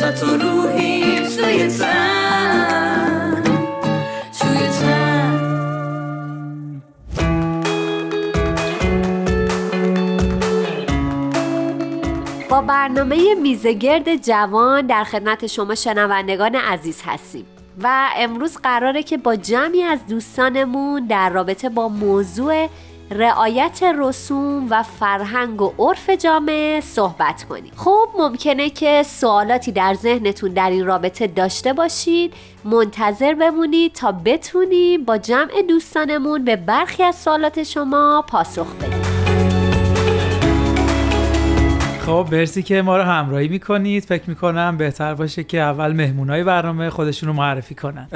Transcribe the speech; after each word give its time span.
واسه 0.00 0.12
تو 0.12 0.26
روحی 0.26 1.20
توی 1.20 1.68
تن. 1.68 3.42
توی 4.40 4.68
با 12.50 12.60
برنامه 12.60 13.34
میزگرد 13.34 14.16
جوان 14.16 14.86
در 14.86 15.04
خدمت 15.04 15.46
شما 15.46 15.74
شنوندگان 15.74 16.54
عزیز 16.54 17.02
هستیم 17.04 17.46
و 17.82 18.08
امروز 18.16 18.56
قراره 18.56 19.02
که 19.02 19.16
با 19.16 19.36
جمعی 19.36 19.82
از 19.82 20.06
دوستانمون 20.08 21.06
در 21.06 21.30
رابطه 21.30 21.68
با 21.68 21.88
موضوع 21.88 22.68
رعایت 23.10 23.82
رسوم 23.98 24.66
و 24.70 24.82
فرهنگ 24.82 25.62
و 25.62 25.72
عرف 25.78 26.10
جامعه 26.10 26.80
صحبت 26.80 27.44
کنیم. 27.44 27.72
خب 27.76 28.08
ممکنه 28.18 28.70
که 28.70 29.02
سوالاتی 29.06 29.72
در 29.72 29.94
ذهنتون 29.94 30.52
در 30.52 30.70
این 30.70 30.86
رابطه 30.86 31.26
داشته 31.26 31.72
باشید 31.72 32.34
منتظر 32.64 33.34
بمونید 33.34 33.92
تا 33.92 34.12
بتونیم 34.12 35.04
با 35.04 35.18
جمع 35.18 35.62
دوستانمون 35.68 36.44
به 36.44 36.56
برخی 36.56 37.02
از 37.02 37.16
سوالات 37.16 37.62
شما 37.62 38.24
پاسخ 38.28 38.66
بدیم. 38.74 39.07
خب 42.08 42.28
مرسی 42.32 42.62
که 42.62 42.82
ما 42.82 42.96
رو 42.96 43.02
همراهی 43.02 43.48
می‌کنید. 43.48 44.04
فکر 44.04 44.22
می‌کنم 44.26 44.76
بهتر 44.76 45.14
باشه 45.14 45.44
که 45.44 45.60
اول 45.60 45.92
مهمونای 45.92 46.44
برنامه 46.44 46.90
خودشون 46.90 47.28
رو 47.28 47.34
معرفی 47.34 47.74
کنن. 47.74 48.08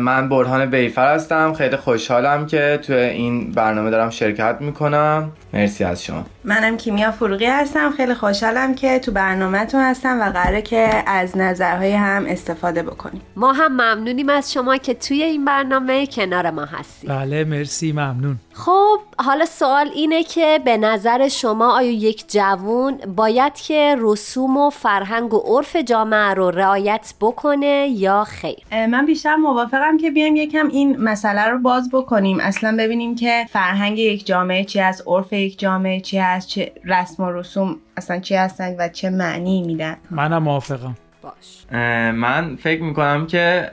من 0.00 0.28
برهان 0.28 0.70
بیفر 0.70 1.14
هستم. 1.14 1.52
خیلی 1.52 1.76
خوشحالم 1.76 2.46
که 2.46 2.80
تو 2.82 2.92
این 2.92 3.52
برنامه 3.52 3.90
دارم 3.90 4.10
شرکت 4.10 4.56
می‌کنم. 4.60 5.32
مرسی 5.52 5.84
از 5.84 6.04
شما. 6.04 6.24
منم 6.44 6.76
کیمیا 6.76 7.10
فروغی 7.10 7.46
هستم. 7.46 7.90
خیلی 7.96 8.14
خوشحالم 8.14 8.74
که 8.74 8.98
تو 8.98 9.12
برنامهتون 9.12 9.80
هستم 9.80 10.20
و 10.20 10.30
قراره 10.30 10.62
که 10.62 11.02
از 11.06 11.36
نظرهای 11.36 11.92
هم 11.92 12.24
استفاده 12.26 12.82
بکنیم. 12.82 13.22
ما 13.36 13.52
هم 13.52 13.72
ممنونیم 13.72 14.28
از 14.28 14.52
شما 14.52 14.76
که 14.76 14.94
توی 14.94 15.22
این 15.22 15.44
برنامه 15.44 16.06
کنار 16.06 16.50
ما 16.50 16.64
هستید. 16.64 17.10
بله 17.10 17.44
مرسی 17.44 17.92
ممنون. 17.92 18.36
خب 18.52 18.98
حالا 19.18 19.44
سوال 19.44 19.90
اینه 19.94 20.22
که 20.22 20.60
به 20.64 20.76
نظر 20.76 21.28
شما 21.28 21.72
آیا 21.72 21.90
یک 21.90 22.24
جوون 22.28 22.96
باید 23.16 23.54
که 23.54 23.96
رسوم 23.98 24.56
و 24.56 24.70
فرهنگ 24.70 25.34
و 25.34 25.38
عرف 25.38 25.76
جامعه 25.76 26.34
رو 26.34 26.50
رعایت 26.50 27.14
بکنه 27.20 27.88
یا 27.90 28.24
خیر؟ 28.24 28.86
من 28.86 29.06
بیشتر 29.06 29.36
موافقم 29.36 29.96
که 29.96 30.10
بیایم 30.10 30.36
یکم 30.36 30.68
این 30.68 30.96
مسئله 30.96 31.44
رو 31.44 31.58
باز 31.58 31.90
بکنیم. 31.92 32.40
اصلا 32.40 32.76
ببینیم 32.78 33.14
که 33.14 33.46
فرهنگ 33.50 33.98
یک 33.98 34.26
جامعه 34.26 34.64
چی 34.64 34.80
از 34.80 35.02
عرف 35.06 35.32
یک 35.32 35.58
جامعه 35.58 36.00
چی 36.00 36.18
هست 36.18 36.48
چه 36.48 36.72
رسم 36.84 37.22
و 37.22 37.30
رسوم 37.30 37.76
اصلا 37.96 38.18
چی 38.18 38.34
هستن 38.34 38.76
و 38.78 38.88
چه 38.88 39.10
معنی 39.10 39.62
میدن. 39.62 39.96
منم 40.10 40.42
موافقم. 40.42 40.96
باش 41.22 41.66
من 42.14 42.56
فکر 42.56 42.82
می‌کنم 42.82 43.26
که 43.26 43.70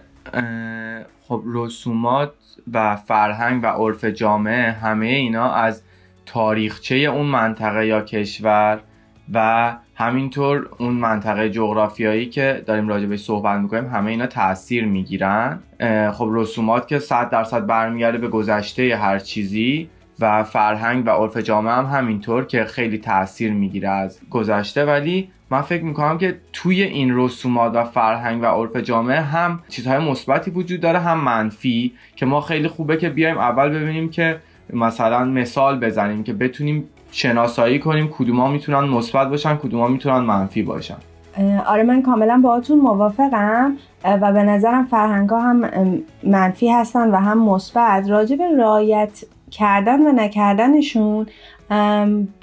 خب 1.27 1.43
رسومات 1.45 2.31
و 2.73 2.95
فرهنگ 2.95 3.63
و 3.63 3.67
عرف 3.67 4.05
جامعه 4.05 4.71
همه 4.71 5.05
اینا 5.05 5.51
از 5.51 5.81
تاریخچه 6.25 6.95
اون 6.95 7.25
منطقه 7.25 7.87
یا 7.87 8.01
کشور 8.01 8.79
و 9.33 9.75
همینطور 9.95 10.69
اون 10.77 10.93
منطقه 10.93 11.49
جغرافیایی 11.49 12.25
که 12.25 12.63
داریم 12.65 12.87
راجع 12.87 13.05
به 13.05 13.17
صحبت 13.17 13.61
می‌کنیم 13.61 13.85
همه 13.85 14.11
اینا 14.11 14.27
تاثیر 14.27 14.85
می‌گیرن. 14.85 15.59
خب 16.13 16.29
رسومات 16.31 16.87
که 16.87 16.99
صد 16.99 17.29
درصد 17.29 17.65
برمیگرده 17.65 18.17
به 18.17 18.27
گذشته 18.27 18.95
هر 18.95 19.19
چیزی 19.19 19.89
و 20.19 20.43
فرهنگ 20.43 21.07
و 21.07 21.09
عرف 21.09 21.37
جامعه 21.37 21.73
هم 21.73 21.85
همینطور 21.85 22.45
که 22.45 22.63
خیلی 22.63 22.97
تاثیر 22.97 23.53
می‌گیره 23.53 23.89
از 23.89 24.19
گذشته. 24.29 24.85
ولی 24.85 25.29
من 25.49 25.61
فکر 25.61 25.83
می‌کنم 25.83 26.17
که 26.17 26.37
توی 26.53 26.83
این 26.83 27.17
رسومات 27.17 27.75
و 27.75 27.83
فرهنگ 27.83 28.43
و 28.43 28.45
عرف 28.45 28.75
جامعه 28.75 29.21
هم 29.21 29.59
چیزهای 29.69 29.97
مثبتی 29.97 30.51
وجود 30.51 30.81
داره 30.81 30.99
هم 30.99 31.19
منفی 31.19 31.93
که 32.15 32.25
ما 32.25 32.41
خیلی 32.41 32.67
خوبه 32.67 32.97
که 32.97 33.09
بیایم 33.09 33.37
اول 33.37 33.69
ببینیم 33.69 34.09
که 34.09 34.37
مثلا 34.73 35.25
مثال 35.25 35.79
بزنیم 35.79 36.23
که 36.23 36.33
بتونیم 36.33 36.83
شناسایی 37.11 37.79
کنیم 37.79 38.07
کدوما 38.07 38.51
می‌تونن 38.51 38.89
مثبت 38.89 39.29
باشن 39.29 39.55
کدوما 39.55 39.87
می‌تونن 39.87 40.19
منفی 40.19 40.63
باشن. 40.63 40.97
آره 41.65 41.83
من 41.83 42.01
کاملا 42.01 42.41
باهاتون 42.43 42.79
موافقم. 42.79 43.77
و 44.03 44.33
به 44.33 44.43
نظرم 44.43 44.85
فرهنگ 44.85 45.29
ها 45.29 45.41
هم 45.41 45.69
منفی 46.23 46.69
هستن 46.69 47.11
و 47.11 47.15
هم 47.15 47.43
مثبت. 47.43 48.09
راجع 48.09 48.35
به 48.35 48.43
رعایت 48.57 49.23
کردن 49.51 50.07
و 50.07 50.11
نکردنشون 50.11 51.25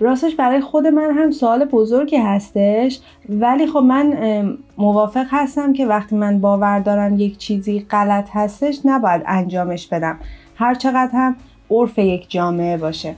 راستش 0.00 0.34
برای 0.34 0.60
خود 0.60 0.86
من 0.86 1.10
هم 1.10 1.30
سوال 1.30 1.64
بزرگی 1.64 2.16
هستش. 2.16 3.00
ولی 3.28 3.66
خب 3.66 3.78
من 3.78 4.58
موافق 4.78 5.26
هستم 5.30 5.72
که 5.72 5.86
وقتی 5.86 6.16
من 6.16 6.40
باور 6.40 6.78
دارم 6.78 7.20
یک 7.20 7.38
چیزی 7.38 7.86
غلط 7.90 8.28
هستش 8.32 8.78
نباید 8.84 9.22
انجامش 9.26 9.86
بدم. 9.86 10.18
هر 10.56 10.74
چقدر 10.74 11.10
هم 11.12 11.36
عرف 11.70 11.98
یک 11.98 12.30
جامعه 12.30 12.76
باشه. 12.76 13.14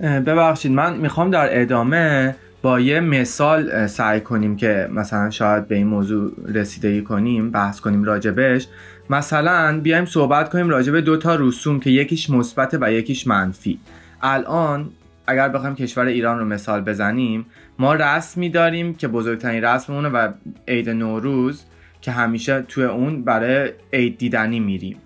ببخشید 0.00 0.72
من 0.72 0.96
می‌خوام 0.96 1.30
در 1.30 1.60
ادامه 1.60 2.36
با 2.62 2.80
یه 2.80 3.00
مثال 3.00 3.86
سعی 3.86 4.20
کنیم 4.20 4.56
که 4.56 4.88
مثلا 4.94 5.30
شاید 5.30 5.68
به 5.68 5.74
این 5.74 5.86
موضوع 5.86 6.30
رسیدگی 6.54 7.02
کنیم 7.02 7.50
بحث 7.50 7.80
کنیم 7.80 8.04
راجبش. 8.04 8.68
مثلا 9.10 9.80
بیایم 9.80 10.04
صحبت 10.04 10.48
کنیم 10.48 10.68
راجب 10.68 11.00
دو 11.00 11.16
تا 11.16 11.34
رسوم 11.34 11.80
که 11.80 11.90
یکیش 11.90 12.30
مثبت 12.30 12.78
و 12.80 12.92
یکیش 12.92 13.26
منفی. 13.26 13.78
الان 14.22 14.90
اگر 15.26 15.48
بخوایم 15.48 15.74
کشور 15.74 16.06
ایران 16.06 16.38
رو 16.38 16.44
مثال 16.44 16.80
بزنیم 16.80 17.46
ما 17.78 17.94
رسمی 17.94 18.48
داریم 18.48 18.94
که 18.94 19.08
بزرگترین 19.08 19.64
رسممونه 19.64 20.08
و 20.08 20.32
عید 20.68 20.90
نوروز 20.90 21.64
که 22.00 22.10
همیشه 22.10 22.62
توی 22.62 22.84
اون 22.84 23.24
برای 23.24 23.70
عید 23.92 24.18
دیدنی 24.18 24.60
میریم. 24.60 24.96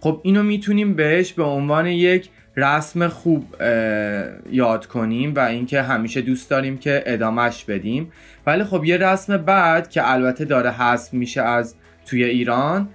خب 0.00 0.20
اینو 0.22 0.42
می‌تونیم 0.42 0.94
بهش 0.94 1.32
به 1.32 1.42
عنوان 1.42 1.86
یک 1.86 2.28
رسم 2.56 3.08
خوب 3.08 3.56
یاد 4.50 4.86
کنیم 4.86 5.34
و 5.34 5.40
اینکه 5.40 5.82
همیشه 5.82 6.20
دوست 6.20 6.50
داریم 6.50 6.78
که 6.78 7.02
ادامش 7.06 7.64
بدیم. 7.64 8.12
ولی 8.46 8.64
خب 8.64 8.84
یه 8.84 8.96
رسم 8.96 9.36
بعد 9.36 9.90
که 9.90 10.10
البته 10.10 10.44
داره 10.44 10.70
حذف 10.70 11.14
میشه 11.14 11.42
از 11.42 11.74
توی 12.06 12.24
ایران 12.24 12.88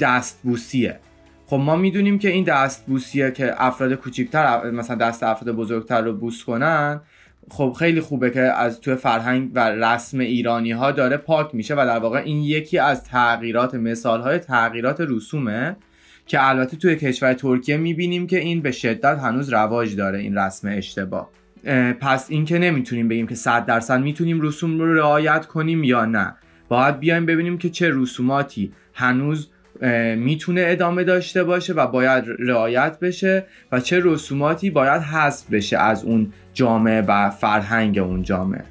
دستبوسیه. 0.00 0.98
خب 1.46 1.56
ما 1.56 1.76
می‌دونیم 1.76 2.18
که 2.18 2.28
این 2.28 2.44
دستبوسیه 2.44 3.30
که 3.30 3.54
افراد 3.64 3.94
کوچیکتر 3.94 4.70
مثلا 4.70 4.96
دست 4.96 5.22
افراد 5.22 5.56
بزرگتر 5.56 6.02
رو 6.02 6.12
بوس 6.12 6.44
کنن 6.44 7.00
خب 7.50 7.76
خیلی 7.78 8.00
خوبه 8.00 8.30
که 8.30 8.40
از 8.40 8.80
توی 8.80 8.94
فرهنگ 8.94 9.50
و 9.54 9.70
رسم 9.70 10.18
ایرانی 10.18 10.72
ها 10.72 10.90
داره 10.92 11.16
پاک 11.16 11.54
میشه 11.54 11.74
و 11.74 11.76
در 11.76 11.98
واقع 11.98 12.18
این 12.18 12.42
یکی 12.42 12.78
از 12.78 13.04
تغییرات 13.04 13.74
مثال 13.74 14.20
های 14.20 14.38
تغییرات 14.38 15.00
رسومه 15.00 15.76
که 16.26 16.48
البته 16.48 16.76
توی 16.76 16.96
کشور 16.96 17.32
ترکیه 17.32 17.76
می‌بینیم 17.76 18.26
که 18.26 18.38
این 18.38 18.60
به 18.60 18.72
شدت 18.72 19.18
هنوز 19.18 19.52
رواج 19.52 19.96
داره 19.96 20.18
این 20.18 20.38
رسم 20.38 20.68
اشتباه. 20.68 21.30
پس 22.00 22.30
این 22.30 22.44
که 22.44 22.58
نمی‌تونیم 22.58 23.08
بگیم 23.08 23.26
که 23.26 23.34
صد 23.34 23.66
درصد 23.66 24.00
می‌تونیم 24.00 24.40
رسوم 24.40 24.78
رو 24.78 24.94
رعایت 24.94 25.46
کنیم 25.46 25.84
یا 25.84 26.04
نه. 26.04 26.34
باید 26.68 26.98
بیایم 26.98 27.26
ببینیم 27.26 27.58
که 27.58 27.70
چه 27.70 27.90
رسوماتی 27.92 28.72
هنوز 28.94 29.48
می‌تونه 30.16 30.64
ادامه 30.66 31.04
داشته 31.04 31.44
باشه 31.44 31.72
و 31.72 31.86
باید 31.86 32.24
رعایت 32.38 32.98
بشه 33.00 33.46
و 33.72 33.80
چه 33.80 34.00
رسوماتی 34.04 34.70
باید 34.70 35.02
حذف 35.02 35.50
بشه 35.50 35.78
از 35.78 36.04
اون 36.04 36.32
جامعه 36.54 37.00
و 37.00 37.30
فرهنگ 37.30 37.98
اون 37.98 38.22
جامعه. 38.22 38.64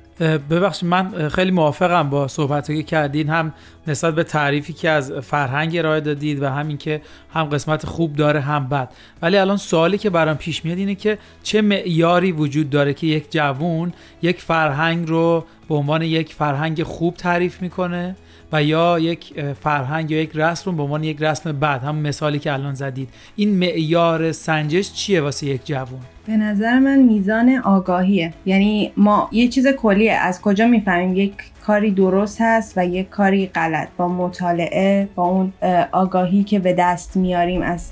ببخشید 0.49 0.89
من 0.89 1.29
خیلی 1.29 1.51
موافقم 1.51 2.09
با 2.09 2.27
صحبتی 2.27 2.77
که 2.77 2.83
کردین 2.83 3.29
هم 3.29 3.53
نسبت 3.87 4.15
به 4.15 4.23
تعریفی 4.23 4.73
که 4.73 4.89
از 4.89 5.11
فرهنگ 5.11 5.77
ارائه 5.77 5.99
دادید 5.99 6.43
و 6.43 6.49
همین 6.49 6.77
که 6.77 7.01
هم 7.33 7.43
قسمت 7.43 7.85
خوب 7.85 8.15
داره 8.15 8.39
هم 8.39 8.69
بد. 8.69 8.89
ولی 9.21 9.37
الان 9.37 9.57
سوالی 9.57 9.97
که 9.97 10.09
برام 10.09 10.37
پیش 10.37 10.65
میاد 10.65 10.77
اینه 10.77 10.95
که 10.95 11.17
چه 11.43 11.61
معیاری 11.61 12.31
وجود 12.31 12.69
داره 12.69 12.93
که 12.93 13.07
یک 13.07 13.31
جوون 13.31 13.93
یک 14.21 14.41
فرهنگ 14.41 15.07
رو 15.09 15.45
به 15.69 15.75
عنوان 15.75 16.01
یک 16.01 16.33
فرهنگ 16.33 16.83
خوب 16.83 17.15
تعریف 17.15 17.61
می‌کنه؟ 17.61 18.15
و 18.53 18.63
یا 18.63 18.99
یک 18.99 19.41
فرهنگ 19.53 20.11
یا 20.11 20.21
یک 20.21 20.31
رسم 20.35 20.71
رو 20.71 20.77
به 20.77 20.83
عنوان 20.83 21.03
یک 21.03 21.21
رسم 21.21 21.51
بعد 21.51 21.83
هم 21.83 21.95
مثالی 21.95 22.39
که 22.39 22.53
الان 22.53 22.73
زدید. 22.73 23.09
این 23.35 23.49
معیار 23.49 24.31
سنجش 24.31 24.93
چیه 24.93 25.21
واسه 25.21 25.47
یک 25.47 25.65
جوان؟ 25.65 26.01
به 26.27 26.37
نظر 26.37 26.79
من 26.79 26.99
میزان 26.99 27.61
آگاهیه. 27.63 28.33
یعنی 28.45 28.91
ما 28.97 29.29
یه 29.31 29.47
چیز 29.47 29.67
کلیه. 29.67 30.13
از 30.13 30.41
کجا 30.41 30.67
می‌فهمیم؟ 30.67 31.15
یک 31.15 31.33
کاری 31.65 31.91
درست 31.91 32.41
هست 32.41 32.73
و 32.77 32.85
یک 32.85 33.09
کاری 33.09 33.47
غلط. 33.47 33.87
با 33.97 34.07
مطالعه 34.07 35.09
با 35.15 35.23
اون 35.23 35.53
آگاهی 35.91 36.43
که 36.43 36.59
به 36.59 36.73
دست 36.73 37.17
میاریم 37.17 37.61
از 37.61 37.91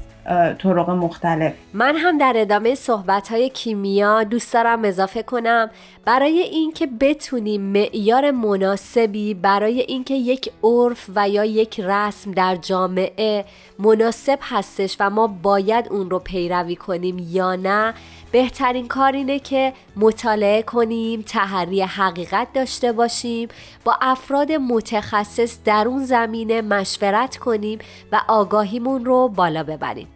طرق 0.59 0.89
مختلف. 0.89 1.53
من 1.73 1.95
هم 1.95 2.17
در 2.17 2.33
ادامه 2.35 2.75
صحبت 2.75 3.27
های 3.27 3.49
کیمیا 3.49 4.23
دوست 4.23 4.53
دارم 4.53 4.85
اضافه 4.85 5.23
کنم. 5.23 5.69
برای 6.05 6.39
اینکه 6.39 6.87
بتونیم 6.99 7.61
معیار 7.61 8.31
مناسبی 8.31 9.33
برای 9.33 9.81
اینکه 9.81 10.13
یک 10.13 10.51
عرف 10.63 11.09
و 11.15 11.29
یا 11.29 11.45
یک 11.45 11.79
رسم 11.79 12.31
در 12.31 12.55
جامعه 12.55 13.45
مناسب 13.79 14.39
هستش 14.41 14.97
و 14.99 15.09
ما 15.09 15.27
باید 15.27 15.87
اون 15.91 16.09
رو 16.09 16.19
پیروی 16.19 16.75
کنیم 16.75 17.17
یا 17.29 17.55
نه 17.55 17.93
بهترین 18.31 18.87
کار 18.87 19.11
اینه 19.11 19.39
که 19.39 19.73
مطالعه 19.95 20.61
کنیم 20.61 21.21
تحری 21.21 21.81
حقیقت 21.81 22.47
داشته 22.53 22.91
باشیم 22.91 23.47
با 23.83 23.97
افراد 24.01 24.51
متخصص 24.51 25.57
در 25.65 25.87
اون 25.87 26.05
زمینه 26.05 26.61
مشورت 26.61 27.37
کنیم 27.37 27.79
و 28.11 28.21
آگاهیمون 28.27 29.05
رو 29.05 29.27
بالا 29.27 29.63
ببریم. 29.63 30.07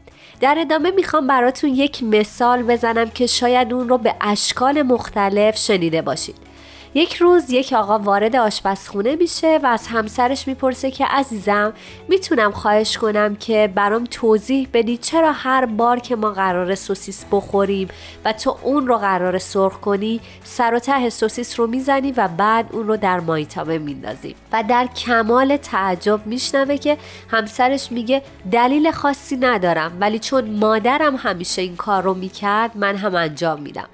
در 0.41 0.57
ادامه 0.59 0.91
می‌خوام 0.91 1.27
براتون 1.27 1.69
یک 1.69 2.03
مثال 2.03 2.63
بزنم 2.63 3.09
که 3.09 3.27
شاید 3.27 3.73
اون 3.73 3.89
رو 3.89 3.97
به 3.97 4.15
اشکال 4.21 4.81
مختلف 4.81 5.57
شنیده 5.57 6.01
باشید. 6.01 6.52
یک 6.95 7.15
روز 7.15 7.49
یک 7.49 7.73
آقا 7.73 7.99
وارد 7.99 8.35
آشپزخونه 8.35 9.15
میشه 9.15 9.59
و 9.63 9.67
از 9.67 9.87
همسرش 9.87 10.47
می‌پرسه 10.47 10.91
که 10.91 11.05
عزیزم 11.05 11.73
می‌تونم 12.09 12.51
خواهش 12.51 12.97
کنم 12.97 13.35
که 13.35 13.71
برام 13.75 14.03
توضیح 14.11 14.67
بدی 14.73 14.97
چرا 14.97 15.31
هر 15.31 15.65
بار 15.65 15.99
که 15.99 16.15
ما 16.15 16.29
قرار 16.31 16.75
سوسیس 16.75 17.25
بخوریم 17.31 17.87
و 18.25 18.33
تو 18.33 18.57
اون 18.63 18.87
رو 18.87 18.97
قرار 18.97 19.37
سرخ 19.37 19.79
کنی 19.79 20.21
سر 20.43 20.73
و 20.73 20.79
ته 20.79 21.09
سوسیس 21.09 21.59
رو 21.59 21.67
می‌زنی 21.67 22.11
و 22.11 22.27
بعد 22.27 22.69
اون 22.71 22.87
رو 22.87 22.97
در 22.97 23.19
مایتابه 23.19 23.77
میندازی 23.77 24.35
و 24.51 24.63
در 24.69 24.87
کمال 24.87 25.57
تعجب 25.57 26.21
میشنوه 26.25 26.77
که 26.77 26.97
همسرش 27.31 27.91
میگه 27.91 28.21
دلیل 28.51 28.91
خاصی 28.91 29.37
ندارم 29.37 29.97
ولی 29.99 30.19
چون 30.19 30.49
مادرم 30.49 31.15
همیشه 31.15 31.61
این 31.61 31.75
کار 31.75 32.03
رو 32.03 32.13
می‌کرد 32.13 32.77
من 32.77 32.95
هم 32.95 33.15
انجام 33.15 33.61
میدم. 33.61 33.87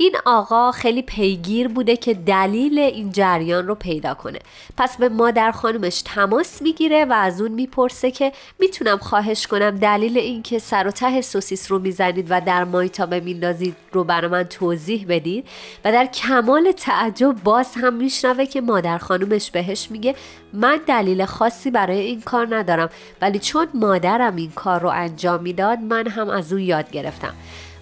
این 0.00 0.16
آقا 0.24 0.72
خیلی 0.72 1.02
پیگیر 1.02 1.68
بوده 1.68 1.96
که 1.96 2.14
دلیل 2.14 2.78
این 2.78 3.12
جریان 3.12 3.66
رو 3.66 3.74
پیدا 3.74 4.14
کنه. 4.14 4.38
پس 4.76 4.96
به 4.96 5.08
مادر 5.08 5.50
خانومش 5.50 6.02
تماس 6.02 6.62
می‌گیره 6.62 7.04
و 7.04 7.12
از 7.12 7.40
اون 7.40 7.52
می‌پرسه 7.52 8.10
که 8.10 8.32
می‌تونم 8.58 8.98
خواهش 8.98 9.46
کنم 9.46 9.70
دلیل 9.70 10.18
اینکه 10.18 10.58
سر 10.58 10.88
و 10.88 10.90
ته 10.90 11.20
سوسیس 11.20 11.72
رو 11.72 11.78
می‌زنید 11.78 12.26
و 12.30 12.40
در 12.40 12.64
مایتابه 12.64 13.20
میندازید 13.20 13.76
رو 13.92 14.04
برای 14.04 14.30
من 14.30 14.42
توضیح 14.42 15.06
بدید. 15.08 15.48
و 15.84 15.92
در 15.92 16.06
کمال 16.06 16.72
تعجب 16.72 17.34
باز 17.44 17.74
هم 17.74 17.94
میشنوه 17.94 18.46
که 18.46 18.60
مادر 18.60 18.98
خانومش 18.98 19.50
بهش 19.50 19.90
میگه 19.90 20.14
من 20.52 20.80
دلیل 20.86 21.24
خاصی 21.24 21.70
برای 21.70 22.00
این 22.00 22.20
کار 22.20 22.56
ندارم 22.56 22.90
ولی 23.20 23.38
چون 23.38 23.66
مادرم 23.74 24.36
این 24.36 24.50
کار 24.50 24.80
رو 24.80 24.88
انجام 24.88 25.42
می‌داد 25.42 25.78
من 25.78 26.06
هم 26.06 26.28
از 26.28 26.52
او 26.52 26.58
یاد 26.58 26.90
گرفتم. 26.90 27.34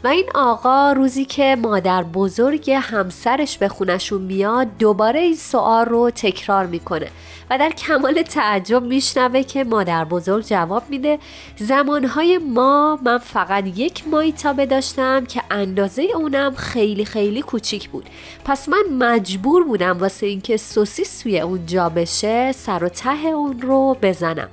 و 0.05 0.09
این 0.09 0.27
آقا 0.35 0.93
روزی 0.93 1.25
که 1.25 1.57
مادر 1.63 2.03
بزرگ 2.03 2.71
همسرش 2.71 3.59
به 3.59 3.69
خونشون 3.69 4.23
میاد 4.23 4.67
دوباره 4.79 5.21
این 5.21 5.37
سوال 5.37 5.87
رو 5.87 6.11
تکرار 6.11 6.67
می‌کنه 6.67 7.11
و 7.51 7.59
در 7.59 7.71
کمال 7.71 8.23
تعجب 8.23 8.83
میشنوه 8.83 9.43
که 9.43 9.65
مادر 9.65 10.05
بزرگ 10.05 10.45
جواب 10.45 10.83
میده 10.89 11.19
زمانهای 11.57 12.39
ما 12.39 12.99
من 13.03 13.19
فقط 13.19 13.67
یک 13.67 14.09
مایتابه 14.09 14.67
داشتم 14.67 15.25
که 15.25 15.43
اندازه 15.51 16.03
اونم 16.03 16.55
خیلی 16.55 17.05
خیلی 17.05 17.43
کوچیک 17.43 17.89
بود. 17.89 18.07
پس 18.45 18.69
من 18.69 18.85
مجبور 18.99 19.65
بودم 19.65 19.99
واسه 19.99 20.27
اینکه 20.27 20.57
سوسیس 20.57 21.21
توی 21.21 21.41
اون 21.41 21.67
جا 21.67 21.89
بشه 21.89 22.53
سر 22.53 22.85
و 22.85 22.89
ته 22.89 23.27
اون 23.27 23.61
رو 23.61 23.97
بزنم. 24.03 24.49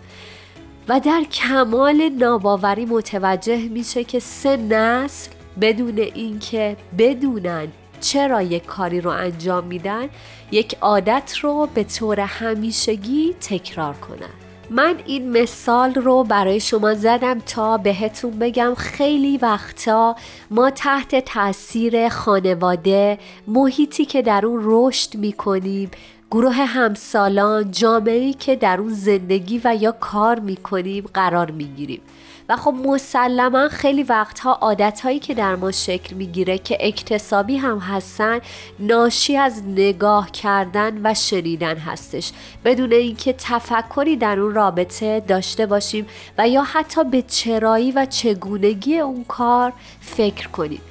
و 0.87 0.99
در 0.99 1.23
کمال 1.31 2.09
ناباوری 2.09 2.85
متوجه 2.85 3.57
میشه 3.57 4.03
که 4.03 4.19
سه 4.19 4.57
نسل 4.57 5.31
بدون 5.61 5.97
اینکه 5.97 6.77
بدونن 6.97 7.67
چرا 8.01 8.41
یک 8.41 8.65
کاری 8.65 9.01
رو 9.01 9.11
انجام 9.11 9.63
میدن 9.63 10.09
یک 10.51 10.77
عادت 10.81 11.37
رو 11.41 11.69
به 11.73 11.83
طور 11.83 12.19
همیشگی 12.19 13.35
تکرار 13.41 13.93
کنن. 13.93 14.29
من 14.69 14.95
این 15.05 15.41
مثال 15.41 15.93
رو 15.93 16.23
برای 16.23 16.59
شما 16.59 16.93
زدم 16.93 17.39
تا 17.39 17.77
بهتون 17.77 18.39
بگم 18.39 18.73
خیلی 18.77 19.37
وقتا 19.37 20.15
ما 20.51 20.69
تحت 20.69 21.25
تاثیر 21.25 22.09
خانواده 22.09 23.17
محیطی 23.47 24.05
که 24.05 24.21
در 24.21 24.45
اون 24.45 24.61
رشد 24.63 25.15
می‌کنیم 25.15 25.91
گروه 26.31 26.53
همسالان 26.53 27.71
جامعه‌ای 27.71 28.33
که 28.33 28.55
در 28.55 28.79
اون 28.79 28.93
زندگی 28.93 29.61
و 29.63 29.75
یا 29.81 29.91
کار 29.91 30.39
می‌کنیم 30.39 31.05
قرار 31.13 31.51
می‌گیریم. 31.51 32.01
و 32.49 32.55
خب 32.57 32.73
مسلما 32.85 33.69
خیلی 33.69 34.03
وقتها 34.03 34.53
عادتهایی 34.53 35.19
که 35.19 35.33
در 35.33 35.55
ما 35.55 35.71
شکل 35.71 36.15
می‌گیره 36.15 36.57
که 36.57 36.77
اکتسابی 36.79 37.57
هم 37.57 37.79
هستن 37.79 38.39
ناشی 38.79 39.37
از 39.37 39.63
نگاه 39.67 40.31
کردن 40.31 41.01
و 41.03 41.13
شنیدن 41.13 41.77
هستش. 41.77 42.31
بدون 42.65 42.91
اینکه 42.91 43.33
تفکری 43.33 44.15
در 44.15 44.39
اون 44.39 44.53
رابطه 44.53 45.19
داشته 45.19 45.65
باشیم 45.65 46.07
و 46.37 46.47
یا 46.47 46.63
حتی 46.63 47.03
به 47.03 47.21
چرایی 47.21 47.91
و 47.91 48.05
چگونگی 48.05 48.99
اون 48.99 49.23
کار 49.23 49.73
فکر 50.01 50.47
کنیم. 50.47 50.81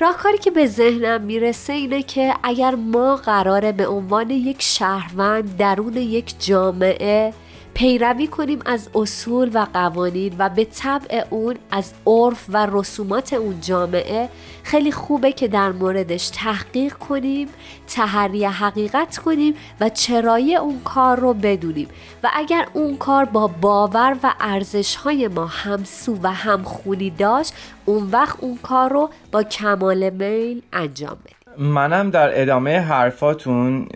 راهکاری 0.00 0.38
که 0.38 0.50
به 0.50 0.66
ذهنم 0.66 1.20
می‌رسه 1.20 1.72
اینه 1.72 2.02
که 2.02 2.34
اگر 2.42 2.74
ما 2.74 3.16
قراره 3.16 3.72
به 3.72 3.88
عنوان 3.88 4.30
یک 4.30 4.62
شهروند 4.62 5.56
درون 5.56 5.96
یک 5.96 6.34
جامعه 6.38 7.32
پیروی 7.74 8.26
کنیم 8.26 8.58
از 8.66 8.88
اصول 8.94 9.50
و 9.54 9.66
قوانین 9.74 10.34
و 10.38 10.48
به 10.48 10.64
طبع 10.64 11.24
اون 11.30 11.56
از 11.70 11.92
عرف 12.06 12.44
و 12.48 12.68
رسومات 12.72 13.32
اون 13.32 13.60
جامعه. 13.60 14.28
خیلی 14.62 14.92
خوبه 14.92 15.32
که 15.32 15.48
در 15.48 15.72
موردش 15.72 16.28
تحقیق 16.28 16.94
کنیم 16.94 17.48
تحری 17.86 18.44
حقیقت 18.44 19.18
کنیم 19.18 19.54
و 19.80 19.88
چرایی 19.88 20.56
اون 20.56 20.80
کار 20.84 21.20
رو 21.20 21.34
بدونیم. 21.34 21.88
و 22.22 22.30
اگر 22.34 22.68
اون 22.72 22.96
کار 22.96 23.24
با 23.24 23.46
باور 23.46 24.16
و 24.22 24.34
ارزش 24.40 24.96
های 24.96 25.28
ما 25.28 25.46
همسو 25.46 26.18
و 26.22 26.32
همخونی 26.32 27.10
داشت 27.10 27.54
اون 27.84 28.10
وقت 28.10 28.36
اون 28.40 28.58
کار 28.62 28.92
رو 28.92 29.10
با 29.32 29.42
کمال 29.42 30.10
میل 30.10 30.62
انجام 30.72 31.18
بدیم 31.24 31.41
منم 31.58 32.10
در 32.10 32.42
ادامه 32.42 32.78
حرفاتون 32.78 33.86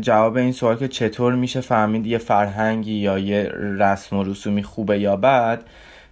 جواب 0.00 0.36
این 0.36 0.52
سوال 0.52 0.76
که 0.76 0.88
چطور 0.88 1.34
میشه 1.34 1.60
فهمید 1.60 2.06
یه 2.06 2.18
فرهنگی 2.18 2.92
یا 2.92 3.18
یه 3.18 3.52
رسم 3.78 4.16
و 4.16 4.24
رسومی 4.24 4.62
خوبه 4.62 4.98
یا 4.98 5.16
بد 5.16 5.62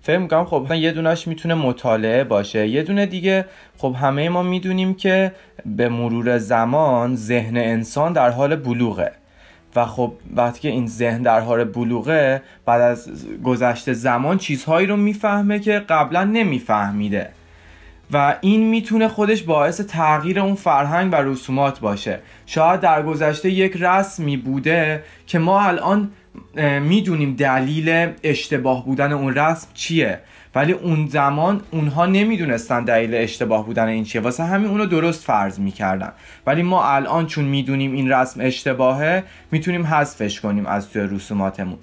فکر 0.02 0.18
می‌کنم 0.18 0.44
خب 0.44 0.72
یه 0.72 0.92
دونش 0.92 1.28
می‌تونه 1.28 1.54
مطالعه 1.54 2.24
باشه. 2.24 2.68
یه 2.68 2.82
دونه 2.82 3.06
دیگه 3.06 3.44
خب 3.78 3.96
همه 4.00 4.28
ما 4.28 4.42
می‌دونیم 4.42 4.94
که 4.94 5.32
به 5.66 5.88
مرور 5.88 6.38
زمان 6.38 7.16
ذهن 7.16 7.56
انسان 7.56 8.12
در 8.12 8.30
حال 8.30 8.56
بلوغه. 8.56 9.12
و 9.76 9.84
خب 9.84 10.12
وقتی 10.36 10.60
که 10.60 10.68
این 10.68 10.86
ذهن 10.86 11.22
در 11.22 11.40
حال 11.40 11.64
بلوغه 11.64 12.42
بعد 12.66 12.80
از 12.80 13.10
گذشته 13.44 13.92
زمان 13.92 14.38
چیزهایی 14.38 14.86
رو 14.86 14.96
می‌فهمه 14.96 15.58
که 15.58 15.78
قبلا 15.78 16.24
نمیفهمیده. 16.24 17.30
و 18.12 18.36
این 18.40 18.68
می‌تونه 18.68 19.08
خودش 19.08 19.42
باعث 19.42 19.80
تغییر 19.80 20.40
اون 20.40 20.54
فرهنگ 20.54 21.12
و 21.12 21.16
رسومات 21.16 21.80
باشه. 21.80 22.18
شاید 22.46 22.80
در 22.80 23.02
گذشته 23.02 23.50
یک 23.50 23.76
رسمی 23.80 24.36
بوده 24.36 25.02
که 25.26 25.38
ما 25.38 25.60
الان 25.60 26.10
می‌دونیم 26.82 27.34
دلیل 27.34 28.12
اشتباه 28.22 28.84
بودن 28.84 29.12
اون 29.12 29.34
رسم 29.34 29.68
چیه. 29.74 30.20
ولی 30.54 30.72
اون 30.72 31.06
زمان 31.06 31.60
اونها 31.70 32.06
نمی‌دونستن 32.06 32.84
دلیل 32.84 33.14
اشتباه 33.14 33.66
بودن 33.66 33.86
این 33.86 34.04
چیه. 34.04 34.20
واسه 34.20 34.44
همین 34.44 34.68
اونو 34.70 34.86
درست 34.86 35.24
فرض 35.24 35.60
می‌کردن. 35.60 36.12
ولی 36.46 36.62
ما 36.62 36.84
الان 36.84 37.26
چون 37.26 37.44
می‌دونیم 37.44 37.92
این 37.92 38.12
رسم 38.12 38.40
اشتباهه 38.40 39.22
می‌تونیم 39.50 39.86
حذفش 39.86 40.40
کنیم 40.40 40.66
از 40.66 40.90
توی 40.90 41.02
رسوماتمون. 41.02 41.78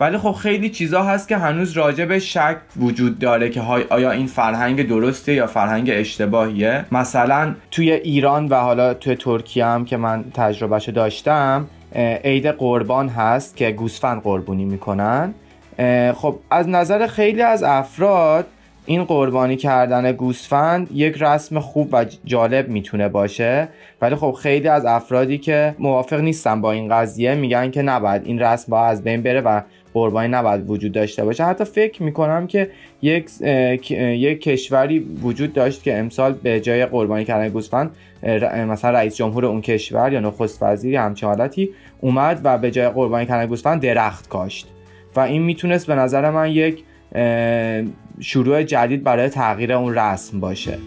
ولی 0.00 0.18
خب 0.18 0.32
خیلی 0.32 0.70
چیزا 0.70 1.02
هست 1.02 1.28
که 1.28 1.36
هنوز 1.36 1.72
راجع 1.72 2.04
به 2.04 2.18
شک 2.18 2.56
وجود 2.76 3.18
داره 3.18 3.50
که 3.50 3.60
آیا 3.90 4.10
این 4.10 4.26
فرهنگ 4.26 4.88
درسته 4.88 5.34
یا 5.34 5.46
فرهنگ 5.46 5.90
اشتباهیه. 5.92 6.84
مثلا 6.92 7.54
توی 7.70 7.92
ایران 7.92 8.48
و 8.48 8.54
حالا 8.54 8.94
توی 8.94 9.14
ترکیه 9.14 9.66
هم 9.66 9.84
که 9.84 9.96
من 9.96 10.24
تجربهشو 10.34 10.92
داشتم 10.92 11.66
عید 12.24 12.46
قربان 12.46 13.08
هست 13.08 13.56
که 13.56 13.70
گوسفند 13.70 14.22
قربونی 14.22 14.64
می‌کنن. 14.64 15.34
خب 16.14 16.38
از 16.50 16.68
نظر 16.68 17.06
خیلی 17.06 17.42
از 17.42 17.62
افراد 17.62 18.46
این 18.86 19.04
قربانی 19.04 19.56
کردن 19.56 20.12
گوسفند 20.12 20.88
یک 20.92 21.16
رسم 21.20 21.60
خوب 21.60 21.88
و 21.92 22.04
جالب 22.24 22.68
می‌تونه 22.68 23.08
باشه. 23.08 23.68
ولی 24.02 24.14
خب 24.14 24.36
خیلی 24.42 24.68
از 24.68 24.86
افرادی 24.86 25.38
که 25.38 25.74
موافق 25.78 26.20
نیستن 26.20 26.60
با 26.60 26.72
این 26.72 26.88
قضیه 26.88 27.34
میگن 27.34 27.70
که 27.70 27.82
نباید 27.82 28.22
این 28.24 28.38
رسم 28.38 28.70
با 28.70 28.86
از 28.86 29.04
بین 29.04 29.22
بره 29.22 29.40
و 29.40 29.60
قربانی 29.94 30.28
نباید 30.28 30.70
وجود 30.70 30.92
داشته 30.92 31.24
باشه. 31.24 31.44
حتی 31.44 31.64
فکر 31.64 32.02
می‌کنم 32.02 32.46
که 32.46 32.70
یک, 33.02 33.30
یک 33.90 34.40
کشوری 34.40 34.98
وجود 34.98 35.52
داشت 35.52 35.82
که 35.82 35.98
امسال 35.98 36.32
به 36.32 36.60
جای 36.60 36.86
قربانی 36.86 37.24
کردن 37.24 37.48
گوسفند 37.48 37.90
مثلا 38.68 38.90
رئیس 38.90 39.16
جمهور 39.16 39.46
اون 39.46 39.60
کشور 39.60 40.12
یا 40.12 40.20
نخست 40.20 40.62
وزیر 40.62 40.96
همچه 40.96 41.26
حالتی 41.26 41.70
اومد 42.00 42.40
و 42.44 42.58
به 42.58 42.70
جای 42.70 42.88
قربانی 42.88 43.26
کردن 43.26 43.46
گوسفند 43.46 43.82
درخت 43.82 44.28
کاشت. 44.28 44.66
و 45.16 45.20
این 45.20 45.42
می‌تونست 45.42 45.86
به 45.86 45.94
نظر 45.94 46.30
من 46.30 46.50
یک 46.50 46.84
شروع 48.20 48.62
جدید 48.62 49.02
برای 49.02 49.28
تغییر 49.28 49.72
اون 49.72 49.94
رسم 49.94 50.40
باشه. 50.40 50.78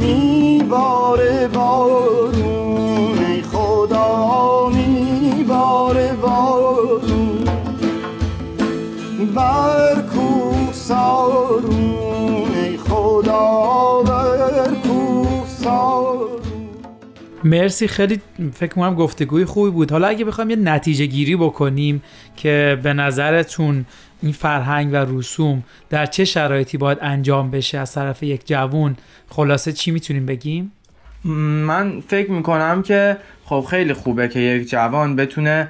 میباره 0.00 1.48
بارون 1.48 2.55
بر 9.36 10.02
کوه 10.14 10.72
سارون 10.72 12.54
ای 12.54 12.76
خدا 12.76 14.02
بر 14.02 14.74
کوه 14.82 15.46
سارون 15.46 16.40
مرسی 17.44 17.88
خیلی 17.88 18.20
فکر 18.52 18.74
کنم 18.74 18.94
گفتگوی 18.94 19.44
خوبی 19.44 19.70
بود 19.70 19.90
حالا 19.90 20.08
اگه 20.08 20.24
بخوایم 20.24 20.50
یه 20.50 20.56
نتیجه 20.56 21.06
گیری 21.06 21.36
بکنیم 21.36 22.02
که 22.36 22.78
به 22.82 22.92
نظرتون 22.92 23.84
این 24.22 24.32
فرهنگ 24.32 24.92
و 24.92 24.96
رسوم 24.96 25.62
در 25.90 26.06
چه 26.06 26.24
شرایطی 26.24 26.78
باید 26.78 26.98
انجام 27.00 27.50
بشه 27.50 27.78
از 27.78 27.94
طرف 27.94 28.22
یک 28.22 28.46
جوون 28.46 28.96
خلاصه 29.28 29.72
چی 29.72 29.90
می‌تونیم 29.90 30.26
بگیم؟ 30.26 30.72
من 31.24 32.00
فکر 32.08 32.30
می‌کنم 32.30 32.82
که 32.82 33.16
خب 33.44 33.66
خیلی 33.70 33.92
خوبه 33.92 34.28
که 34.28 34.40
یک 34.40 34.68
جوان 34.68 35.16
بتونه 35.16 35.68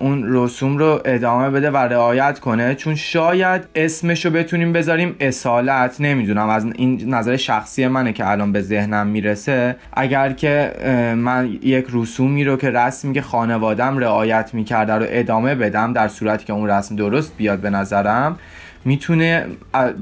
اون 0.00 0.24
رسوم 0.26 0.78
رو 0.78 1.00
ادامه 1.04 1.50
بده 1.50 1.70
و 1.70 1.76
رعایت 1.76 2.38
کنه. 2.38 2.74
چون 2.74 2.94
شاید 2.94 3.62
اسمش 3.74 4.24
رو 4.24 4.30
بتونیم 4.30 4.72
بذاریم 4.72 5.16
اصالت. 5.20 5.96
نمی‌دونم. 6.00 6.48
از 6.48 6.64
این 6.64 7.14
نظر 7.14 7.36
شخصی 7.36 7.86
منه 7.86 8.12
که 8.12 8.30
الان 8.30 8.52
به 8.52 8.60
ذهنم 8.60 9.06
می‌رسه. 9.06 9.76
اگر 9.92 10.32
که 10.32 10.72
من 11.16 11.58
یک 11.62 11.86
رسومی 11.92 12.44
رو 12.44 12.56
که 12.56 12.70
رسمی 12.70 13.14
که 13.14 13.22
خانوادم 13.22 13.98
رعایت 13.98 14.50
می‌کرده 14.54 14.92
رو 14.92 15.06
ادامه 15.08 15.54
بدم 15.54 15.92
در 15.92 16.08
صورتی 16.08 16.44
که 16.44 16.52
اون 16.52 16.68
رسم 16.68 16.96
درست 16.96 17.36
بیاد 17.36 17.58
به 17.58 17.70
نظرم 17.70 18.38
می‌تونه 18.84 19.46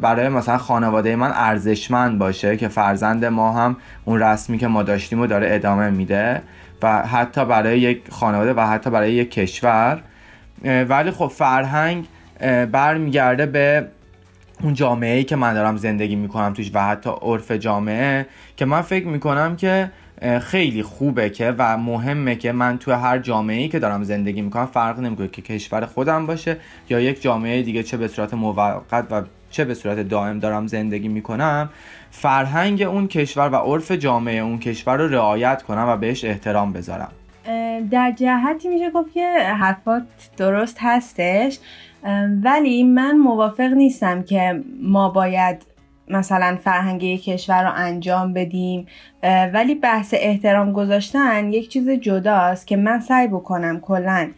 برای 0.00 0.28
مثلا 0.28 0.58
خانواده 0.58 1.16
من 1.16 1.30
ارزشمند 1.34 2.18
باشه 2.18 2.56
که 2.56 2.68
فرزند 2.68 3.24
ما 3.24 3.52
هم 3.52 3.76
اون 4.04 4.22
رسمی 4.22 4.58
که 4.58 4.66
ما 4.66 4.82
داشتیم 4.82 5.20
رو 5.20 5.26
داره 5.26 5.54
ادامه 5.54 5.90
میده. 5.90 6.42
و 6.82 7.02
حتی 7.02 7.44
برای 7.44 7.80
یک 7.80 8.02
خانواده 8.10 8.54
و 8.54 8.60
حتی 8.60 8.90
برای 8.90 9.12
یک 9.12 9.30
کشور. 9.30 10.02
ولی 10.64 11.10
خب 11.10 11.26
فرهنگ 11.26 12.06
برمیگرده 12.72 13.46
به 13.46 13.86
اون 14.62 14.74
جامعه 14.74 15.16
ای 15.16 15.24
که 15.24 15.36
من 15.36 15.54
دارم 15.54 15.76
زندگی 15.76 16.16
می‌کنم 16.16 16.52
توش 16.52 16.70
و 16.74 16.82
حتی 16.82 17.10
عرف 17.22 17.52
جامعه 17.52 18.26
که 18.56 18.64
من 18.64 18.80
فکر 18.80 19.06
می‌کنم 19.06 19.56
که 19.56 19.90
خیلی 20.40 20.82
خوبه 20.82 21.30
که 21.30 21.54
و 21.58 21.78
مهمه 21.78 22.36
که 22.36 22.52
من 22.52 22.78
تو 22.78 22.92
هر 22.92 23.18
جامعه 23.18 23.56
ای 23.56 23.68
که 23.68 23.78
دارم 23.78 24.02
زندگی 24.02 24.42
می‌کنم 24.42 24.66
فرق 24.66 24.98
نمی‌کنه 24.98 25.28
که 25.28 25.42
کشور 25.42 25.86
خودم 25.86 26.26
باشه 26.26 26.56
یا 26.90 27.00
یک 27.00 27.22
جامعه 27.22 27.62
دیگه 27.62 27.82
چه 27.82 27.96
به 27.96 28.08
صورت 28.08 28.34
موقت 28.34 29.06
و 29.10 29.22
چه 29.50 29.64
به 29.64 29.74
صورت 29.74 30.08
دائم 30.08 30.38
دارم 30.38 30.66
زندگی 30.66 31.08
می‌کنم 31.08 31.70
فرهنگ 32.10 32.82
اون 32.82 33.08
کشور 33.08 33.48
و 33.48 33.56
عرف 33.56 33.92
جامعه 33.92 34.40
اون 34.40 34.58
کشور 34.58 34.96
رو 34.96 35.08
رعایت 35.08 35.62
کنم 35.62 35.86
و 35.88 35.96
بهش 35.96 36.24
احترام 36.24 36.72
بذارم. 36.72 37.12
در 37.90 38.12
جهتی 38.16 38.68
میشه 38.68 38.90
گفت 38.90 39.12
که 39.12 39.38
حرفات 39.60 40.02
درست 40.36 40.76
هستش 40.80 41.58
ولی 42.42 42.82
من 42.82 43.18
موافق 43.18 43.72
نیستم 43.72 44.22
که 44.22 44.62
ما 44.82 45.08
باید 45.08 45.66
مثلا 46.08 46.58
فرهنگ 46.64 47.20
کشور 47.20 47.64
رو 47.64 47.72
انجام 47.74 48.32
بدیم 48.32 48.86
ولی 49.52 49.74
بحث 49.74 50.14
احترام 50.18 50.72
گذاشتن 50.72 51.52
یک 51.52 51.68
چیز 51.68 51.88
جداست 51.88 52.66
که 52.66 52.76
من 52.76 53.00
سعی 53.00 53.28
بکنم 53.28 53.80
کلا 53.80 54.30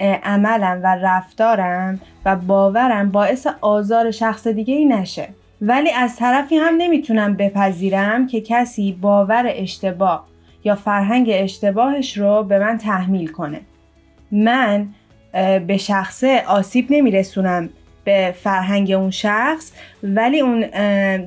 عملم 0.00 0.80
و 0.82 0.96
رفتارم 1.02 2.00
و 2.24 2.36
باورم 2.36 3.10
باعث 3.10 3.46
آزار 3.60 4.10
شخص 4.10 4.46
دیگه 4.46 4.74
ای 4.74 4.84
نشه. 4.84 5.28
ولی 5.62 5.90
از 5.90 6.16
طرفی 6.16 6.56
هم 6.56 6.74
نمی‌تونم 6.78 7.34
بپذیرم 7.34 8.26
که 8.26 8.40
کسی 8.40 8.92
باور 8.92 9.44
اشتباه 9.48 10.26
یا 10.64 10.74
فرهنگ 10.74 11.30
اشتباهش 11.32 12.18
رو 12.18 12.42
به 12.42 12.58
من 12.58 12.78
تحمیل 12.78 13.26
کنه. 13.26 13.60
من 14.32 14.88
به 15.66 15.76
شخصه 15.76 16.44
آسیب 16.46 16.86
نمیرسونم 16.90 17.68
به 18.04 18.34
فرهنگ 18.42 18.92
اون 18.92 19.10
شخص 19.10 19.72
ولی 20.02 20.40
اون 20.40 20.64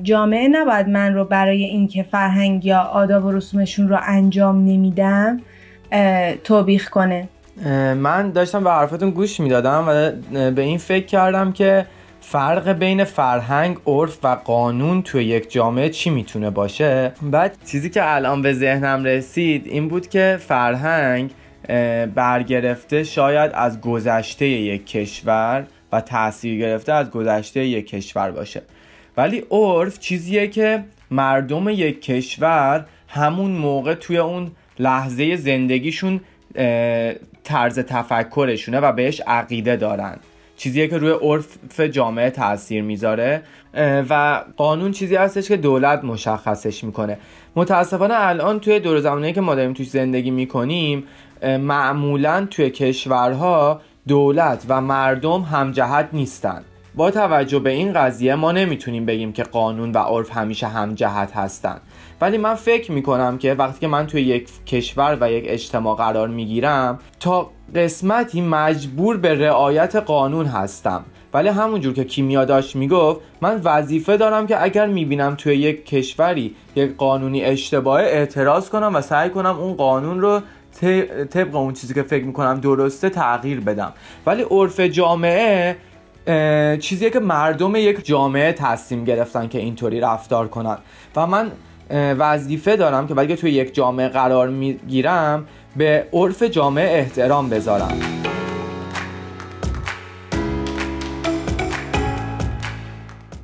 جامعه 0.02 0.48
نباید 0.48 0.88
من 0.88 1.14
رو 1.14 1.24
برای 1.24 1.64
اینکه 1.64 2.02
فرهنگ 2.02 2.64
یا 2.64 2.80
آداب 2.80 3.24
و 3.24 3.32
رسومشون 3.32 3.88
رو 3.88 3.98
انجام 4.02 4.64
نمیدم 4.64 5.40
توبیخ 6.44 6.90
کنه. 6.90 7.28
من 7.96 8.30
داشتم 8.30 8.64
به 8.64 8.70
حرفتون 8.70 9.10
گوش 9.10 9.40
می‌دادم 9.40 9.84
و 9.88 10.10
به 10.50 10.62
این 10.62 10.78
فکر 10.78 11.06
کردم 11.06 11.52
که 11.52 11.86
فرق 12.20 12.68
بین 12.68 13.04
فرهنگ، 13.04 13.76
عرف 13.86 14.18
و 14.22 14.28
قانون 14.28 15.02
توی 15.02 15.24
یک 15.24 15.50
جامعه 15.50 15.88
چی 15.88 16.10
می‌تونه 16.10 16.50
باشه؟ 16.50 17.12
بعد 17.22 17.56
چیزی 17.66 17.90
که 17.90 18.14
الان 18.14 18.42
به 18.42 18.52
ذهنم 18.52 19.04
رسید 19.04 19.66
این 19.66 19.88
بود 19.88 20.08
که 20.08 20.38
فرهنگ 20.40 21.30
برگرفته 22.14 23.04
شاید 23.04 23.50
از 23.54 23.80
گذشته 23.80 24.46
یک 24.46 24.86
کشور 24.86 25.66
و 25.92 26.00
تاثیر 26.00 26.58
گرفته 26.58 26.92
از 26.92 27.10
گذشته 27.10 27.66
یک 27.66 27.86
کشور 27.86 28.30
باشه. 28.30 28.62
ولی 29.16 29.44
عرف 29.50 29.98
چیزیه 29.98 30.46
که 30.48 30.84
مردم 31.10 31.68
یک 31.68 32.02
کشور 32.02 32.86
همون 33.08 33.50
موقع 33.50 33.94
توی 33.94 34.18
اون 34.18 34.50
لحظه 34.78 35.36
زندگیشون 35.36 36.20
طرز 37.44 37.78
تفکرشونه 37.78 38.80
و 38.80 38.92
بهش 38.92 39.20
عقیده 39.26 39.76
دارن. 39.76 40.16
چیزیه 40.56 40.88
که 40.88 40.98
روی 40.98 41.10
عرف 41.10 41.80
جامعه 41.80 42.30
تاثیر 42.30 42.82
می‌ذاره 42.82 43.42
و 44.10 44.44
قانون 44.56 44.92
چیزی 44.92 45.16
هستش 45.16 45.48
که 45.48 45.56
دولت 45.56 46.04
مشخصش 46.04 46.84
می‌کنه. 46.84 47.18
متاسفانه 47.56 48.14
الان 48.16 48.60
توی 48.60 48.80
دور 48.80 49.00
زمانی 49.00 49.32
که 49.32 49.40
ما 49.40 49.54
داریم 49.54 49.72
توش 49.72 49.90
زندگی 49.90 50.30
می‌کنیم 50.30 51.04
معمولا 51.42 52.46
توی 52.50 52.70
کشورها 52.70 53.80
دولت 54.08 54.64
و 54.68 54.80
مردم 54.80 55.40
همجهت 55.42 56.08
نیستن. 56.12 56.64
با 56.96 57.10
توجه 57.10 57.58
به 57.58 57.70
این 57.70 57.92
قضیه 57.92 58.34
ما 58.34 58.52
نمی‌تونیم 58.52 59.06
بگیم 59.06 59.32
که 59.32 59.42
قانون 59.42 59.92
و 59.92 59.98
عرف 59.98 60.36
همیشه 60.36 60.66
همجهت 60.66 61.36
هستن. 61.36 61.80
ولی 62.20 62.38
من 62.38 62.54
فکر 62.54 62.92
می‌کنم 62.92 63.38
که 63.38 63.54
وقتی 63.54 63.80
که 63.80 63.86
من 63.86 64.06
توی 64.06 64.22
یک 64.22 64.48
کشور 64.66 65.18
و 65.20 65.30
یک 65.32 65.44
اجتماع 65.48 65.96
قرار 65.96 66.28
می‌گیرم 66.28 66.98
تا 67.20 67.50
قسمتی 67.74 68.40
مجبور 68.40 69.16
به 69.16 69.34
رعایت 69.34 69.96
قانون 69.96 70.46
هستم. 70.46 71.04
ولی 71.34 71.48
همونجور 71.48 71.94
که 71.94 72.04
کیمیا 72.04 72.44
داشت 72.44 72.76
می‌گفت 72.76 73.20
من 73.40 73.60
وظیفه 73.64 74.16
دارم 74.16 74.46
که 74.46 74.62
اگر 74.62 74.86
می‌بینم 74.86 75.34
توی 75.34 75.56
یک 75.56 75.86
کشوری 75.86 76.54
یک 76.76 76.96
قانونی 76.96 77.44
اشتباه 77.44 78.00
اعتراض 78.00 78.68
کنم 78.68 78.94
و 78.94 79.00
سعی 79.00 79.30
کنم 79.30 79.58
اون 79.58 79.74
قانون 79.74 80.20
رو 80.20 80.40
طبق 81.30 81.56
اون 81.56 81.74
چیزی 81.74 81.94
که 81.94 82.02
فکر 82.02 82.24
می‌کنم 82.24 82.60
درسته 82.60 83.10
تغییر 83.10 83.60
بدم. 83.60 83.92
ولی 84.26 84.42
عرف 84.50 84.80
جامعه 84.80 85.76
چیزیه 86.80 87.10
که 87.10 87.20
مردم 87.20 87.76
یک 87.76 88.04
جامعه 88.04 88.52
تصمیم 88.52 89.04
گرفتن 89.04 89.48
که 89.48 89.58
اینطوری 89.58 90.00
رفتار 90.00 90.48
کنن. 90.48 90.78
و 91.16 91.26
من 91.26 91.52
وظیفه 91.90 92.76
دارم 92.76 93.06
که 93.06 93.14
وقتی 93.14 93.36
توی 93.36 93.50
یک 93.50 93.74
جامعه 93.74 94.08
قرار 94.08 94.48
می‌گیرم 94.48 95.46
به 95.76 96.08
عرف 96.12 96.42
جامعه 96.42 96.98
احترام 96.98 97.48
بذارم. 97.48 97.98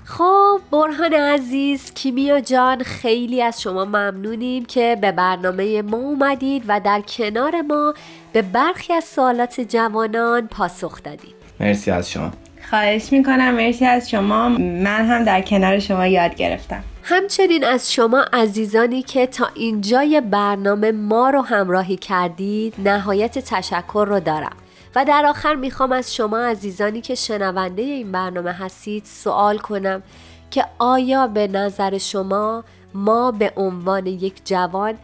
خب 0.05 0.61
برهان 0.73 1.15
عزیز 1.15 1.95
کیمیا 1.95 2.41
جان 2.41 2.83
خیلی 2.83 3.43
از 3.43 3.63
شما 3.63 3.85
ممنونیم 3.85 4.65
که 4.65 4.97
به 5.01 5.13
برنامه 5.13 5.83
ما 5.83 5.97
اومدید 5.97 6.65
و 6.69 6.81
در 6.81 7.01
کنار 7.01 7.61
ما 7.61 7.95
به 8.33 8.43
برخی 8.43 8.93
از 8.93 9.05
سوالات 9.05 9.61
جوانان 9.61 10.49
پاسخ 10.49 11.03
دادید. 11.03 11.35
مرسی 11.61 11.91
از 11.91 12.11
شما. 12.11 12.31
خواهش 12.71 13.13
می‌کنم. 13.13 13.55
مرسی 13.55 13.85
از 13.85 14.11
شما. 14.11 14.49
من 14.49 15.07
هم 15.07 15.25
در 15.25 15.43
کنار 15.43 15.79
شما 15.79 16.07
یاد 16.07 16.35
گرفتم. 16.35 16.85
همچنین 17.03 17.65
از 17.65 17.93
شما 17.93 18.25
عزیزانی 18.33 19.03
که 19.03 19.27
تا 19.27 19.49
اینجای 19.55 20.21
برنامه 20.21 20.93
ما 20.93 21.31
رو 21.31 21.41
همراهی 21.41 21.97
کردید 21.97 22.75
نهایت 22.79 23.39
تشکر 23.39 24.05
رو 24.09 24.21
دارم. 24.21 24.57
و 24.95 25.05
در 25.05 25.27
آخر 25.27 25.55
می‌خوام 25.55 25.93
از 25.93 26.15
شما 26.15 26.39
عزیزانی 26.39 27.01
که 27.01 27.15
شنونده 27.15 27.83
این 27.83 28.13
برنامه 28.13 28.53
هستید 28.53 29.05
سوال 29.05 29.59
کنم 29.59 30.03
که 30.51 30.65
آیا 30.79 31.27
به 31.27 31.49
نظر 31.49 31.99
شما 31.99 32.65
ما 32.95 33.31
به 33.31 33.53
عنوان 33.57 34.07
یک 34.07 34.35
جوان 34.45 34.95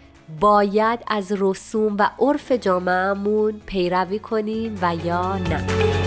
باید 0.40 0.98
از 1.08 1.32
رسوم 1.38 1.96
و 1.98 2.10
عرف 2.18 2.52
جامعهمون 2.52 3.60
پیروی 3.66 4.18
کنیم 4.18 4.78
و 4.82 4.94
یا 5.04 5.36
نه؟ 5.36 6.05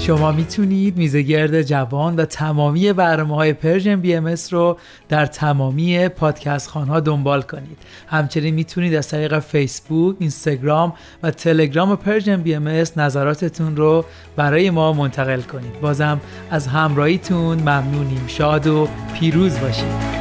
شما 0.00 0.32
می‌تونید 0.32 0.96
میزگرد 0.96 1.62
جوان 1.62 2.16
و 2.16 2.24
تمامی 2.24 2.92
برنامه 2.92 3.34
های 3.34 3.52
Persian 3.52 4.00
BM 4.00 4.34
رو 4.50 4.78
در 5.08 5.26
تمامی 5.26 6.08
پادکست 6.08 6.68
خوان‌ها 6.68 7.00
دنبال 7.00 7.42
کنید. 7.42 7.78
همچنین 8.06 8.54
می‌تونید 8.54 8.94
از 8.94 9.08
طریق 9.08 9.38
فیسبوک، 9.38 10.16
اینستاگرام 10.18 10.92
و 11.22 11.30
تلگرام 11.30 11.96
Persian 11.96 12.42
BM 12.42 12.68
نظراتتون 12.96 13.76
رو 13.76 14.04
برای 14.36 14.70
ما 14.70 14.92
منتقل 14.92 15.40
کنید. 15.40 15.80
بازم 15.80 16.20
از 16.50 16.66
همراهیتون 16.66 17.58
ممنونیم. 17.58 18.24
شاد 18.26 18.66
و 18.66 18.88
پیروز 19.14 19.60
باشید. 19.60 20.19